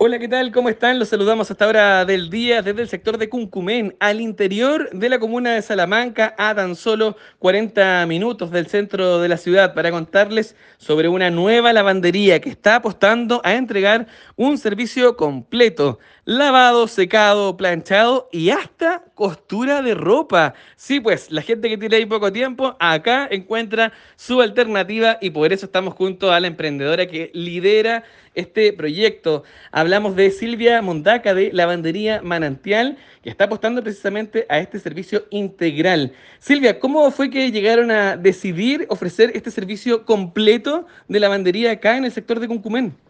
Hola, 0.00 0.20
¿qué 0.20 0.28
tal? 0.28 0.52
¿Cómo 0.52 0.68
están? 0.68 1.00
Los 1.00 1.08
saludamos 1.08 1.50
hasta 1.50 1.64
ahora 1.64 2.04
del 2.04 2.30
día 2.30 2.62
desde 2.62 2.82
el 2.82 2.88
sector 2.88 3.18
de 3.18 3.28
Cuncumén, 3.28 3.96
al 3.98 4.20
interior 4.20 4.88
de 4.92 5.08
la 5.08 5.18
comuna 5.18 5.54
de 5.54 5.62
Salamanca, 5.62 6.36
a 6.38 6.54
tan 6.54 6.76
solo 6.76 7.16
40 7.40 8.06
minutos 8.06 8.52
del 8.52 8.68
centro 8.68 9.18
de 9.18 9.28
la 9.28 9.36
ciudad, 9.36 9.74
para 9.74 9.90
contarles 9.90 10.54
sobre 10.76 11.08
una 11.08 11.30
nueva 11.30 11.72
lavandería 11.72 12.40
que 12.40 12.48
está 12.48 12.76
apostando 12.76 13.40
a 13.42 13.54
entregar 13.54 14.06
un 14.36 14.56
servicio 14.56 15.16
completo. 15.16 15.98
Lavado, 16.30 16.88
secado, 16.88 17.56
planchado 17.56 18.28
y 18.30 18.50
hasta 18.50 19.02
costura 19.14 19.80
de 19.80 19.94
ropa. 19.94 20.52
Sí, 20.76 21.00
pues 21.00 21.30
la 21.30 21.40
gente 21.40 21.70
que 21.70 21.78
tiene 21.78 21.96
ahí 21.96 22.04
poco 22.04 22.30
tiempo, 22.30 22.76
acá 22.78 23.26
encuentra 23.30 23.94
su 24.16 24.42
alternativa 24.42 25.16
y 25.22 25.30
por 25.30 25.54
eso 25.54 25.64
estamos 25.64 25.94
junto 25.94 26.30
a 26.30 26.38
la 26.38 26.48
emprendedora 26.48 27.06
que 27.06 27.30
lidera 27.32 28.04
este 28.34 28.74
proyecto. 28.74 29.42
Hablamos 29.72 30.16
de 30.16 30.30
Silvia 30.30 30.82
Mondaca 30.82 31.32
de 31.32 31.50
Lavandería 31.50 32.20
Manantial, 32.20 32.98
que 33.22 33.30
está 33.30 33.44
apostando 33.44 33.82
precisamente 33.82 34.44
a 34.50 34.58
este 34.58 34.78
servicio 34.80 35.24
integral. 35.30 36.12
Silvia, 36.40 36.78
¿cómo 36.78 37.10
fue 37.10 37.30
que 37.30 37.50
llegaron 37.50 37.90
a 37.90 38.18
decidir 38.18 38.84
ofrecer 38.90 39.32
este 39.34 39.50
servicio 39.50 40.04
completo 40.04 40.86
de 41.08 41.20
lavandería 41.20 41.72
acá 41.72 41.96
en 41.96 42.04
el 42.04 42.12
sector 42.12 42.38
de 42.38 42.48
Cuncumén? 42.48 43.07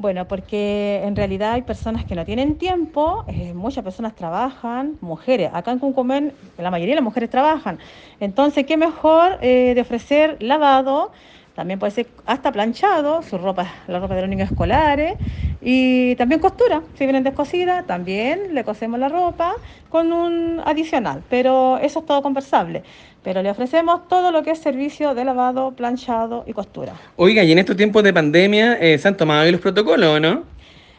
Bueno, 0.00 0.26
porque 0.26 1.02
en 1.04 1.14
realidad 1.14 1.52
hay 1.52 1.60
personas 1.60 2.06
que 2.06 2.14
no 2.14 2.24
tienen 2.24 2.56
tiempo, 2.56 3.22
eh, 3.28 3.52
muchas 3.52 3.84
personas 3.84 4.14
trabajan, 4.14 4.96
mujeres. 5.02 5.50
Acá 5.52 5.72
en 5.72 5.78
Cuncumén 5.78 6.32
la 6.56 6.70
mayoría 6.70 6.92
de 6.92 7.00
las 7.02 7.04
mujeres 7.04 7.28
trabajan. 7.28 7.78
Entonces, 8.18 8.64
¿qué 8.64 8.78
mejor 8.78 9.36
eh, 9.42 9.74
de 9.74 9.80
ofrecer 9.82 10.38
lavado? 10.40 11.12
También 11.60 11.78
puede 11.78 11.92
ser 11.92 12.06
hasta 12.24 12.52
planchado, 12.52 13.22
su 13.22 13.36
ropa, 13.36 13.70
la 13.86 14.00
ropa 14.00 14.14
de 14.14 14.22
los 14.22 14.30
niños 14.30 14.50
escolares. 14.50 15.18
Y 15.60 16.16
también 16.16 16.40
costura, 16.40 16.80
si 16.96 17.04
vienen 17.04 17.22
descosidas, 17.22 17.86
también 17.86 18.54
le 18.54 18.64
cosemos 18.64 18.98
la 18.98 19.10
ropa 19.10 19.52
con 19.90 20.10
un 20.10 20.62
adicional, 20.64 21.22
pero 21.28 21.76
eso 21.76 21.98
es 21.98 22.06
todo 22.06 22.22
conversable. 22.22 22.82
Pero 23.22 23.42
le 23.42 23.50
ofrecemos 23.50 24.08
todo 24.08 24.32
lo 24.32 24.42
que 24.42 24.52
es 24.52 24.58
servicio 24.58 25.14
de 25.14 25.22
lavado, 25.22 25.72
planchado 25.72 26.44
y 26.46 26.54
costura. 26.54 26.94
Oiga, 27.16 27.44
y 27.44 27.52
en 27.52 27.58
estos 27.58 27.76
tiempos 27.76 28.04
de 28.04 28.14
pandemia, 28.14 28.78
eh, 28.80 28.96
¿se 28.96 29.08
han 29.08 29.18
tomado 29.18 29.42
ahí 29.42 29.52
los 29.52 29.60
protocolos 29.60 30.16
o 30.16 30.18
no? 30.18 30.44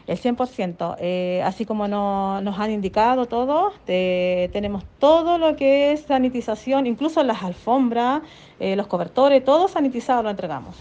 El 0.06 0.18
100%, 0.18 0.96
eh, 1.00 1.42
así 1.44 1.64
como 1.64 1.86
nos 1.86 2.58
han 2.58 2.70
indicado 2.70 3.26
todos, 3.26 3.74
tenemos 3.86 4.84
todo 4.98 5.38
lo 5.38 5.56
que 5.56 5.92
es 5.92 6.02
sanitización, 6.02 6.86
incluso 6.86 7.22
las 7.22 7.42
alfombras, 7.42 8.22
eh, 8.58 8.76
los 8.76 8.86
cobertores, 8.86 9.44
todo 9.44 9.68
sanitizado 9.68 10.22
lo 10.22 10.30
entregamos. 10.30 10.76